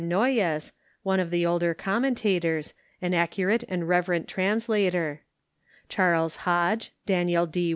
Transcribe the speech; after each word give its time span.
Noyes, 0.09 0.71
one 1.03 1.19
of 1.19 1.29
the 1.29 1.45
older 1.45 1.75
commentators, 1.75 2.73
an 3.03 3.13
accurate 3.13 3.63
and 3.69 3.87
reverent 3.87 4.27
trans 4.27 4.65
lator; 4.65 5.19
Charles 5.89 6.37
Hodge, 6.37 6.91
Daniel 7.05 7.45
D. 7.45 7.69